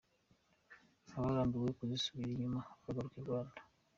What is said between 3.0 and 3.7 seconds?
i Rwanda.